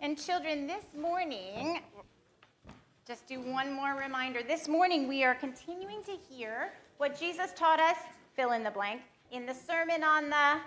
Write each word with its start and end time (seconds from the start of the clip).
And 0.00 0.16
children, 0.16 0.68
this 0.68 0.84
morning, 0.96 1.80
just 3.04 3.26
do 3.26 3.40
one 3.40 3.72
more 3.72 3.94
reminder. 3.94 4.42
This 4.46 4.68
morning, 4.68 5.08
we 5.08 5.24
are 5.24 5.34
continuing 5.34 6.04
to 6.04 6.12
hear 6.12 6.70
what 6.98 7.18
Jesus 7.18 7.52
taught 7.56 7.80
us, 7.80 7.96
fill 8.36 8.52
in 8.52 8.62
the 8.62 8.70
blank, 8.70 9.00
in 9.32 9.44
the 9.44 9.54
Sermon 9.54 10.04
on 10.04 10.30
the. 10.30 10.60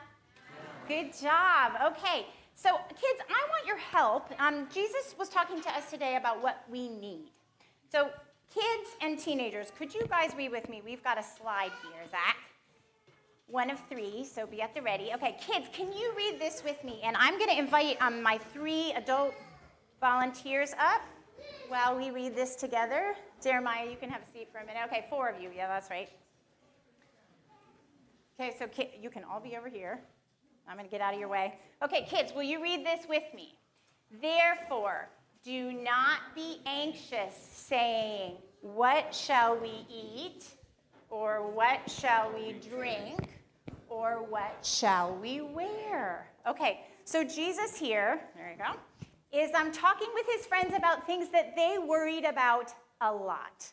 Good 0.86 1.14
job. 1.18 1.72
Okay, 1.94 2.28
so 2.56 2.72
kids, 2.90 3.22
I 3.30 3.48
want 3.50 3.66
your 3.66 3.78
help. 3.78 4.30
Um, 4.38 4.68
Jesus 4.74 5.16
was 5.18 5.30
talking 5.30 5.62
to 5.62 5.70
us 5.70 5.90
today 5.90 6.18
about 6.18 6.44
what 6.44 6.66
we 6.70 6.90
need. 6.90 7.30
So, 7.90 8.10
kids 8.54 8.90
and 9.02 9.18
teenagers, 9.18 9.72
could 9.78 9.94
you 9.94 10.06
guys 10.10 10.32
read 10.36 10.52
with 10.52 10.68
me? 10.68 10.82
We've 10.84 11.04
got 11.04 11.18
a 11.18 11.24
slide 11.24 11.72
here, 11.84 12.02
Zach 12.12 12.36
one 13.48 13.70
of 13.70 13.80
three, 13.90 14.24
so 14.24 14.46
be 14.46 14.62
at 14.62 14.74
the 14.74 14.82
ready. 14.82 15.12
Okay, 15.14 15.38
kids, 15.40 15.68
can 15.74 15.92
you 15.92 16.14
read 16.16 16.40
this 16.40 16.64
with 16.64 16.84
me? 16.84 17.02
And 17.04 17.16
I'm 17.18 17.38
going 17.38 17.50
to 17.50 17.58
invite 17.58 18.02
um, 18.02 18.24
my 18.24 18.38
three 18.38 18.94
adult 18.94 19.34
volunteers 20.00 20.74
up 20.80 21.02
while 21.68 21.96
we 21.96 22.12
read 22.12 22.36
this 22.36 22.56
together. 22.56 23.14
Jeremiah, 23.44 23.90
you 23.90 23.98
can 23.98 24.10
have 24.10 24.22
a 24.22 24.32
seat 24.32 24.50
for 24.52 24.60
a 24.60 24.66
minute. 24.66 24.82
Okay, 24.88 25.06
four 25.10 25.30
of 25.30 25.42
you. 25.42 25.50
Yeah, 25.56 25.68
that's 25.68 25.90
right. 25.90 26.10
Okay, 28.40 28.56
so 28.58 28.68
you 29.02 29.10
can 29.10 29.24
all 29.24 29.40
be 29.40 29.56
over 29.58 29.70
here. 29.70 30.00
I'm 30.68 30.78
going 30.78 30.88
to 30.88 30.92
get 30.92 31.02
out 31.02 31.14
of 31.14 31.20
your 31.20 31.30
way. 31.30 31.56
Okay, 31.84 32.06
kids, 32.10 32.34
will 32.34 32.44
you 32.44 32.62
read 32.62 32.86
this 32.86 33.08
with 33.08 33.24
me? 33.36 33.56
Therefore, 34.22 35.10
do 35.44 35.74
not 35.74 36.20
be 36.36 36.60
anxious, 36.66 37.34
saying, 37.52 38.34
What 38.62 39.14
shall 39.14 39.58
we 39.58 39.86
eat? 39.90 40.46
Or 41.10 41.52
what 41.52 41.90
shall 41.90 42.32
we 42.34 42.54
drink? 42.54 43.31
Or 43.92 44.26
what 44.30 44.58
shall 44.64 45.16
we 45.18 45.42
wear? 45.42 46.28
Okay, 46.48 46.86
so 47.04 47.24
Jesus 47.24 47.78
here, 47.78 48.22
there 48.36 48.52
you 48.52 48.58
go, 48.58 48.80
is 49.38 49.54
um, 49.54 49.72
talking 49.72 50.08
with 50.14 50.26
his 50.34 50.46
friends 50.46 50.74
about 50.76 51.06
things 51.06 51.30
that 51.30 51.56
they 51.56 51.78
worried 51.78 52.24
about 52.24 52.72
a 53.02 53.12
lot. 53.12 53.72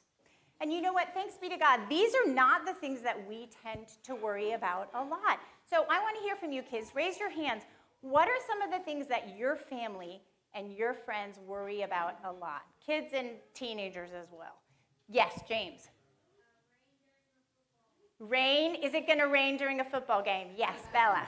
And 0.60 0.72
you 0.72 0.80
know 0.82 0.92
what? 0.92 1.08
Thanks 1.14 1.36
be 1.36 1.48
to 1.48 1.56
God, 1.56 1.80
these 1.88 2.12
are 2.14 2.32
not 2.32 2.66
the 2.66 2.74
things 2.74 3.00
that 3.02 3.16
we 3.28 3.48
tend 3.62 3.86
to 4.02 4.14
worry 4.16 4.52
about 4.52 4.90
a 4.94 5.02
lot. 5.02 5.38
So 5.70 5.84
I 5.88 6.00
want 6.00 6.16
to 6.16 6.22
hear 6.22 6.34
from 6.34 6.50
you 6.50 6.62
kids. 6.62 6.90
Raise 6.94 7.18
your 7.20 7.30
hands. 7.30 7.62
What 8.00 8.28
are 8.28 8.38
some 8.48 8.60
of 8.62 8.70
the 8.70 8.84
things 8.84 9.06
that 9.06 9.36
your 9.36 9.56
family 9.56 10.20
and 10.54 10.72
your 10.72 10.94
friends 10.94 11.38
worry 11.46 11.82
about 11.82 12.16
a 12.24 12.32
lot? 12.32 12.62
Kids 12.84 13.12
and 13.14 13.30
teenagers 13.54 14.10
as 14.20 14.26
well. 14.32 14.56
Yes, 15.08 15.40
James. 15.48 15.88
Rain, 18.20 18.74
is 18.74 18.94
it 18.94 19.06
going 19.06 19.20
to 19.20 19.26
rain 19.26 19.56
during 19.56 19.80
a 19.80 19.84
football 19.84 20.22
game? 20.22 20.48
Yes, 20.56 20.78
Bella. 20.92 21.22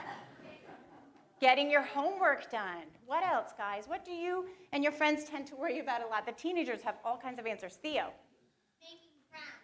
Getting 1.39 1.71
your 1.71 1.81
homework 1.81 2.51
done. 2.51 2.83
What 3.05 3.23
else, 3.23 3.51
guys? 3.57 3.85
What 3.87 4.05
do 4.05 4.11
you 4.11 4.45
and 4.73 4.83
your 4.83 4.91
friends 4.91 5.23
tend 5.23 5.47
to 5.47 5.55
worry 5.55 5.79
about 5.79 6.03
a 6.03 6.07
lot? 6.07 6.25
The 6.25 6.33
teenagers 6.33 6.81
have 6.81 6.95
all 7.03 7.17
kinds 7.17 7.39
of 7.39 7.47
answers. 7.47 7.79
Theo. 7.81 8.09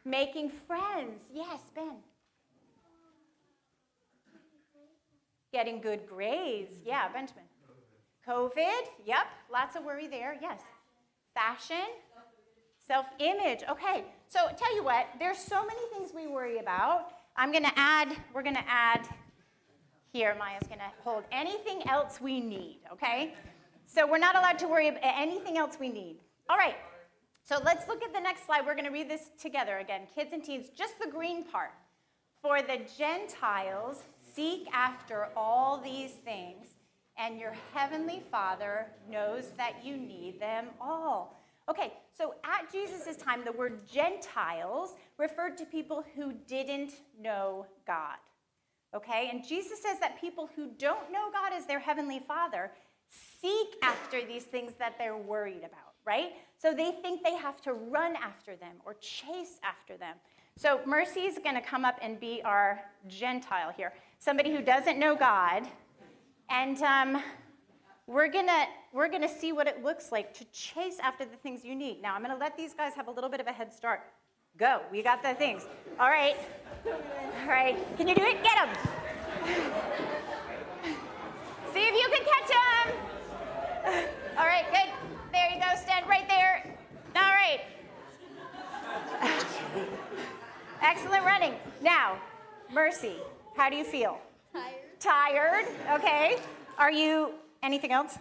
Making 0.05 0.49
friends. 0.49 0.49
Making 0.49 0.49
friends. 0.67 1.21
Yes, 1.33 1.59
Ben. 1.75 1.97
Getting 5.51 5.81
good 5.81 6.07
grades. 6.07 6.75
Yeah, 6.85 7.09
Benjamin. 7.11 7.43
COVID. 8.27 8.87
Yep, 9.05 9.27
lots 9.51 9.75
of 9.75 9.83
worry 9.83 10.07
there. 10.07 10.37
Yes. 10.41 10.61
Fashion. 11.33 11.87
Self 12.87 13.05
image. 13.19 13.63
Okay, 13.69 14.05
so 14.27 14.47
tell 14.57 14.73
you 14.75 14.83
what, 14.83 15.07
there's 15.19 15.37
so 15.37 15.65
many 15.65 15.81
things 15.93 16.11
we 16.15 16.25
worry 16.25 16.59
about. 16.59 17.11
I'm 17.39 17.51
going 17.51 17.65
to 17.65 17.73
add, 17.75 18.17
we're 18.33 18.41
going 18.41 18.55
to 18.55 18.67
add 18.67 19.07
here, 20.11 20.35
Maya's 20.39 20.65
going 20.67 20.79
to 20.79 20.91
hold 21.03 21.23
anything 21.31 21.87
else 21.87 22.19
we 22.19 22.39
need, 22.39 22.79
okay? 22.91 23.35
So 23.85 24.07
we're 24.07 24.17
not 24.17 24.35
allowed 24.35 24.57
to 24.59 24.67
worry 24.67 24.87
about 24.87 25.01
anything 25.03 25.57
else 25.57 25.77
we 25.79 25.89
need. 25.89 26.17
All 26.49 26.57
right, 26.57 26.75
so 27.43 27.59
let's 27.63 27.87
look 27.87 28.01
at 28.01 28.11
the 28.11 28.19
next 28.19 28.47
slide. 28.47 28.65
We're 28.65 28.73
going 28.73 28.85
to 28.85 28.91
read 28.91 29.07
this 29.07 29.29
together 29.39 29.77
again. 29.77 30.07
Kids 30.15 30.33
and 30.33 30.43
teens, 30.43 30.69
just 30.75 30.99
the 30.99 31.11
green 31.11 31.43
part. 31.43 31.73
For 32.41 32.63
the 32.63 32.79
Gentiles 32.97 34.03
seek 34.33 34.67
after 34.73 35.29
all 35.35 35.79
these 35.79 36.11
things, 36.11 36.67
and 37.19 37.39
your 37.39 37.53
heavenly 37.73 38.23
Father 38.31 38.87
knows 39.09 39.49
that 39.57 39.85
you 39.85 39.95
need 39.95 40.39
them 40.39 40.67
all. 40.81 41.39
Okay, 41.69 41.93
so 42.17 42.35
at 42.45 42.71
Jesus' 42.71 43.17
time, 43.17 43.43
the 43.43 43.51
word 43.51 43.85
Gentiles 43.85 44.95
referred 45.17 45.57
to 45.57 45.65
people 45.65 46.03
who 46.15 46.33
didn't 46.47 46.93
know 47.19 47.65
God. 47.85 48.17
Okay, 48.95 49.29
and 49.31 49.45
Jesus 49.45 49.81
says 49.81 49.99
that 49.99 50.19
people 50.19 50.49
who 50.55 50.69
don't 50.77 51.11
know 51.11 51.29
God 51.31 51.51
as 51.53 51.65
their 51.65 51.79
heavenly 51.79 52.19
Father 52.25 52.71
seek 53.09 53.75
after 53.83 54.25
these 54.25 54.43
things 54.43 54.73
that 54.79 54.97
they're 54.97 55.17
worried 55.17 55.59
about, 55.59 55.95
right? 56.05 56.31
So 56.57 56.73
they 56.73 56.91
think 57.01 57.21
they 57.21 57.35
have 57.35 57.61
to 57.63 57.73
run 57.73 58.15
after 58.15 58.55
them 58.55 58.75
or 58.85 58.93
chase 58.95 59.59
after 59.63 59.97
them. 59.97 60.15
So 60.57 60.79
Mercy 60.85 61.21
is 61.21 61.37
going 61.37 61.55
to 61.55 61.61
come 61.61 61.85
up 61.85 61.99
and 62.01 62.19
be 62.19 62.41
our 62.43 62.79
Gentile 63.07 63.71
here, 63.75 63.93
somebody 64.19 64.51
who 64.51 64.61
doesn't 64.61 64.97
know 64.97 65.15
God. 65.15 65.67
And 66.49 66.81
um, 66.81 67.21
we're 68.07 68.29
gonna 68.29 68.65
we're 68.93 69.09
gonna 69.09 69.27
see 69.27 69.51
what 69.51 69.67
it 69.67 69.83
looks 69.83 70.11
like 70.11 70.33
to 70.33 70.45
chase 70.45 70.97
after 71.03 71.25
the 71.25 71.35
things 71.35 71.63
you 71.65 71.75
need. 71.75 72.01
Now 72.01 72.15
I'm 72.15 72.21
gonna 72.21 72.37
let 72.37 72.57
these 72.57 72.73
guys 72.73 72.93
have 72.93 73.07
a 73.07 73.11
little 73.11 73.29
bit 73.29 73.41
of 73.41 73.47
a 73.47 73.51
head 73.51 73.73
start. 73.73 74.01
Go, 74.57 74.81
we 74.91 75.03
got 75.03 75.21
the 75.21 75.33
things. 75.35 75.67
All 75.99 76.09
right, 76.09 76.37
all 76.85 77.47
right. 77.47 77.77
Can 77.97 78.07
you 78.07 78.15
do 78.15 78.23
it? 78.23 78.41
Get 78.41 78.55
them. 78.55 78.69
see 81.73 81.81
if 81.81 81.93
you 81.93 82.09
can 82.09 82.25
catch 82.25 82.47
them. 82.47 82.93
All 84.37 84.45
right, 84.45 84.65
good. 84.71 84.89
There 85.31 85.49
you 85.51 85.59
go. 85.59 85.67
Stand 85.81 86.07
right 86.07 86.27
there. 86.27 86.75
All 87.15 87.31
right. 87.31 87.61
Excellent 90.81 91.23
running. 91.23 91.53
Now, 91.81 92.17
Mercy, 92.71 93.15
how 93.55 93.69
do 93.69 93.75
you 93.75 93.83
feel? 93.83 94.19
Tired. 94.53 94.99
Tired. 94.99 95.67
Okay. 95.93 96.37
Are 96.77 96.91
you 96.91 97.33
Anything 97.63 97.91
else? 97.91 98.17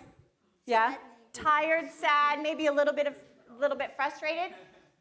Yeah? 0.66 0.96
Tired, 1.32 1.90
sad, 1.90 2.42
maybe 2.42 2.66
a 2.66 2.72
little 2.72 2.94
bit 2.94 3.06
of 3.06 3.14
a 3.56 3.60
little 3.60 3.76
bit 3.76 3.92
frustrated. 3.96 4.54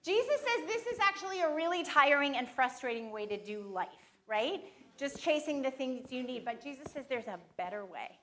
Jesus 0.03 0.39
says 0.39 0.67
this 0.67 0.85
is 0.85 0.99
actually 0.99 1.41
a 1.41 1.53
really 1.53 1.83
tiring 1.83 2.37
and 2.37 2.47
frustrating 2.47 3.11
way 3.11 3.25
to 3.25 3.37
do 3.37 3.61
life, 3.73 3.87
right? 4.27 4.63
Just 4.97 5.19
chasing 5.19 5.61
the 5.61 5.71
things 5.71 6.11
you 6.11 6.23
need. 6.23 6.45
But 6.45 6.63
Jesus 6.63 6.91
says 6.93 7.05
there's 7.09 7.27
a 7.27 7.39
better 7.57 7.85
way. 7.85 8.19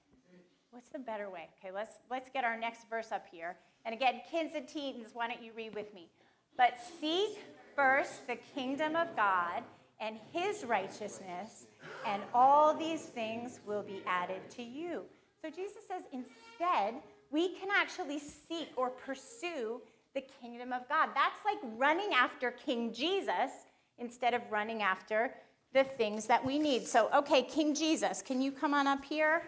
What's 0.70 0.88
the 0.88 0.98
better 0.98 1.28
way? 1.28 1.48
Okay, 1.58 1.72
let's 1.72 1.98
let's 2.10 2.30
get 2.32 2.44
our 2.44 2.58
next 2.58 2.88
verse 2.88 3.12
up 3.12 3.26
here. 3.30 3.56
And 3.84 3.94
again, 3.94 4.22
kids 4.30 4.52
and 4.54 4.66
teens, 4.66 5.08
why 5.12 5.28
don't 5.28 5.42
you 5.42 5.52
read 5.54 5.74
with 5.74 5.92
me? 5.92 6.08
But 6.56 6.78
seek 7.00 7.38
first 7.74 8.26
the 8.26 8.36
kingdom 8.54 8.96
of 8.96 9.14
God 9.16 9.64
and 10.00 10.18
his 10.32 10.64
righteousness, 10.64 11.66
and 12.06 12.22
all 12.34 12.74
these 12.74 13.02
things 13.02 13.60
will 13.66 13.82
be 13.82 14.02
added 14.06 14.40
to 14.50 14.62
you. 14.62 15.02
So 15.42 15.50
Jesus 15.50 15.82
says 15.88 16.02
instead, 16.12 17.02
we 17.32 17.48
can 17.56 17.68
actually 17.74 18.20
seek 18.20 18.68
or 18.76 18.90
pursue 18.90 19.80
the 20.14 20.22
kingdom 20.40 20.72
of 20.72 20.88
God. 20.88 21.08
That's 21.16 21.44
like 21.44 21.58
running 21.76 22.10
after 22.14 22.52
King 22.52 22.92
Jesus 22.92 23.50
instead 23.98 24.34
of 24.34 24.42
running 24.50 24.82
after 24.82 25.34
the 25.74 25.82
things 25.82 26.26
that 26.26 26.44
we 26.44 26.60
need. 26.60 26.86
So, 26.86 27.10
okay, 27.12 27.42
King 27.42 27.74
Jesus, 27.74 28.22
can 28.22 28.40
you 28.40 28.52
come 28.52 28.72
on 28.72 28.86
up 28.86 29.04
here? 29.04 29.42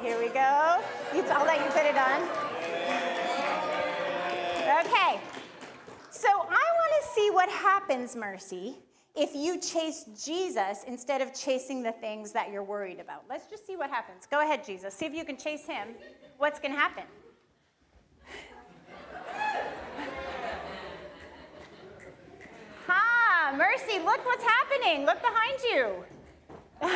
Here 0.00 0.18
we 0.20 0.28
go. 0.28 0.38
I'll 0.40 1.46
let 1.46 1.64
you 1.64 1.70
put 1.72 1.86
it 1.86 1.96
on. 1.96 2.22
Okay. 4.86 5.20
So 6.10 6.28
I 6.28 6.38
want 6.38 6.92
to 7.00 7.08
see 7.14 7.30
what 7.32 7.48
happens, 7.48 8.14
Mercy, 8.14 8.76
if 9.20 9.34
you 9.34 9.60
chase 9.60 10.06
Jesus 10.24 10.84
instead 10.86 11.20
of 11.20 11.34
chasing 11.34 11.82
the 11.82 11.92
things 11.92 12.32
that 12.32 12.50
you're 12.50 12.64
worried 12.64 12.98
about. 13.00 13.24
Let's 13.28 13.50
just 13.50 13.66
see 13.66 13.76
what 13.76 13.90
happens. 13.90 14.26
Go 14.30 14.40
ahead, 14.40 14.64
Jesus. 14.64 14.94
See 14.94 15.04
if 15.04 15.12
you 15.12 15.26
can 15.26 15.36
chase 15.36 15.66
him. 15.66 15.88
What's 16.38 16.58
going 16.58 16.72
to 16.72 16.80
happen? 16.80 17.04
Ha, 22.86 23.54
mercy, 23.58 23.98
look 23.98 24.24
what's 24.24 24.44
happening. 24.44 25.04
Look 25.04 25.20
behind 25.20 25.60
you. 25.64 26.02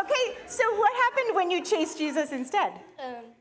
okay, 0.00 0.36
so 0.48 0.64
what 0.74 0.92
happened 0.96 1.36
when 1.36 1.48
you 1.48 1.64
chased 1.64 1.96
Jesus 1.96 2.32
instead? 2.32 2.72
Um. 2.98 3.37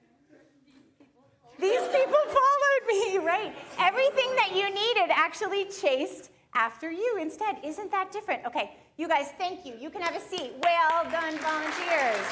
These 1.60 1.88
people 1.88 2.20
followed 2.28 2.84
me, 2.88 3.18
right? 3.18 3.54
Everything 3.80 4.36
that 4.36 4.52
you 4.56 4.74
needed 4.74 5.12
actually 5.12 5.66
chased 5.66 6.30
after 6.54 6.92
you 6.92 7.18
instead. 7.20 7.58
Isn't 7.64 7.92
that 7.92 8.12
different? 8.12 8.46
Okay, 8.46 8.76
you 8.98 9.08
guys, 9.08 9.30
thank 9.38 9.66
you. 9.66 9.74
You 9.80 9.90
can 9.90 10.02
have 10.02 10.16
a 10.16 10.20
seat. 10.20 10.54
Well 10.62 11.04
done, 11.12 11.38
volunteers. 11.40 12.26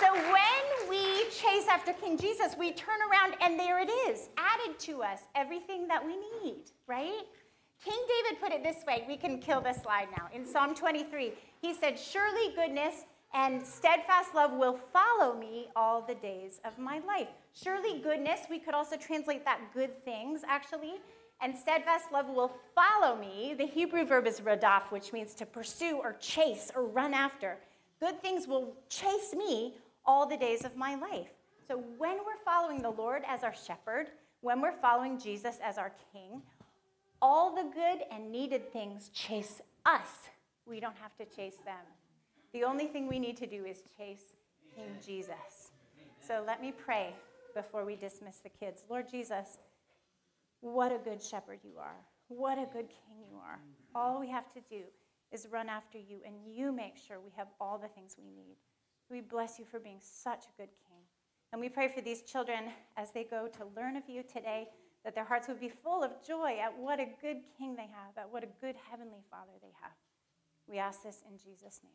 So 0.00 0.12
when 0.14 0.88
we 0.88 1.24
chase 1.30 1.68
after 1.68 1.92
King 1.92 2.18
Jesus, 2.18 2.56
we 2.58 2.72
turn 2.72 2.98
around 3.10 3.36
and 3.40 3.58
there 3.58 3.80
it 3.80 3.90
is, 4.08 4.28
added 4.38 4.78
to 4.80 5.02
us, 5.02 5.20
everything 5.36 5.86
that 5.88 6.04
we 6.04 6.16
need, 6.42 6.64
right? 6.88 7.26
King 7.84 7.98
David 8.08 8.40
put 8.40 8.52
it 8.52 8.62
this 8.62 8.84
way. 8.86 9.04
We 9.06 9.16
can 9.16 9.38
kill 9.38 9.60
this 9.60 9.82
slide 9.82 10.08
now. 10.16 10.28
In 10.34 10.44
Psalm 10.44 10.74
23, 10.74 11.32
he 11.62 11.74
said, 11.74 11.98
Surely 11.98 12.54
goodness 12.54 13.04
and 13.32 13.64
steadfast 13.64 14.34
love 14.34 14.52
will 14.52 14.78
follow 14.92 15.38
me 15.38 15.68
all 15.76 16.02
the 16.02 16.16
days 16.16 16.60
of 16.64 16.78
my 16.78 17.00
life. 17.06 17.28
Surely 17.52 18.00
goodness, 18.00 18.40
we 18.50 18.58
could 18.58 18.74
also 18.74 18.96
translate 18.96 19.44
that 19.44 19.60
good 19.72 20.04
things, 20.04 20.42
actually. 20.46 20.94
And 21.40 21.56
steadfast 21.56 22.12
love 22.12 22.28
will 22.28 22.52
follow 22.74 23.16
me. 23.16 23.54
The 23.56 23.66
Hebrew 23.66 24.04
verb 24.04 24.26
is 24.26 24.40
radaf, 24.40 24.90
which 24.90 25.12
means 25.12 25.34
to 25.34 25.46
pursue 25.46 26.00
or 26.02 26.14
chase 26.14 26.70
or 26.74 26.84
run 26.84 27.14
after. 27.14 27.56
Good 28.00 28.20
things 28.20 28.48
will 28.48 28.74
chase 28.88 29.32
me 29.36 29.74
all 30.04 30.26
the 30.26 30.36
days 30.36 30.64
of 30.64 30.76
my 30.76 30.96
life. 30.96 31.30
So 31.68 31.84
when 31.98 32.16
we're 32.18 32.44
following 32.44 32.82
the 32.82 32.90
Lord 32.90 33.22
as 33.28 33.44
our 33.44 33.54
shepherd, 33.54 34.08
when 34.40 34.60
we're 34.60 34.76
following 34.80 35.18
Jesus 35.18 35.56
as 35.62 35.78
our 35.78 35.92
king, 36.12 36.42
all 37.22 37.54
the 37.54 37.70
good 37.72 38.00
and 38.10 38.32
needed 38.32 38.72
things 38.72 39.08
chase 39.10 39.60
us. 39.86 40.28
We 40.66 40.80
don't 40.80 40.96
have 40.96 41.16
to 41.18 41.36
chase 41.36 41.58
them. 41.64 41.84
The 42.52 42.64
only 42.64 42.86
thing 42.86 43.06
we 43.06 43.18
need 43.18 43.36
to 43.38 43.46
do 43.46 43.64
is 43.64 43.82
chase 43.96 44.34
King 44.74 44.96
Jesus. 45.04 45.70
So 46.20 46.42
let 46.46 46.60
me 46.60 46.72
pray 46.72 47.14
before 47.54 47.84
we 47.84 47.96
dismiss 47.96 48.38
the 48.38 48.48
kids. 48.48 48.84
Lord 48.88 49.08
Jesus, 49.08 49.58
what 50.60 50.92
a 50.92 50.98
good 50.98 51.22
shepherd 51.22 51.60
you 51.62 51.78
are. 51.78 51.96
What 52.28 52.58
a 52.58 52.66
good 52.72 52.88
king 52.88 53.24
you 53.30 53.38
are. 53.42 53.58
All 53.94 54.20
we 54.20 54.28
have 54.28 54.52
to 54.52 54.60
do 54.68 54.82
is 55.32 55.48
run 55.50 55.68
after 55.68 55.98
you, 55.98 56.20
and 56.26 56.34
you 56.46 56.72
make 56.72 56.96
sure 56.96 57.18
we 57.20 57.32
have 57.36 57.48
all 57.60 57.78
the 57.78 57.88
things 57.88 58.16
we 58.18 58.30
need. 58.30 58.56
We 59.08 59.20
bless 59.20 59.58
you 59.58 59.64
for 59.64 59.78
being 59.78 59.98
such 60.00 60.44
a 60.44 60.60
good 60.60 60.70
king. 60.88 61.02
And 61.52 61.60
we 61.60 61.68
pray 61.68 61.88
for 61.88 62.00
these 62.00 62.22
children 62.22 62.64
as 62.96 63.12
they 63.12 63.24
go 63.24 63.48
to 63.48 63.64
learn 63.76 63.96
of 63.96 64.08
you 64.08 64.22
today, 64.22 64.68
that 65.04 65.14
their 65.14 65.24
hearts 65.24 65.48
would 65.48 65.60
be 65.60 65.68
full 65.68 66.04
of 66.04 66.12
joy 66.26 66.58
at 66.62 66.76
what 66.76 67.00
a 67.00 67.06
good 67.20 67.38
king 67.58 67.74
they 67.74 67.88
have, 67.88 68.16
at 68.16 68.30
what 68.30 68.44
a 68.44 68.48
good 68.60 68.76
heavenly 68.90 69.22
father 69.30 69.52
they 69.62 69.72
have. 69.80 69.92
We 70.68 70.78
ask 70.78 71.02
this 71.02 71.22
in 71.28 71.38
Jesus' 71.38 71.80
name. 71.82 71.92